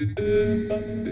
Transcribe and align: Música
Música 0.00 1.09